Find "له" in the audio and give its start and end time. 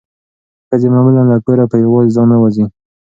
1.31-1.37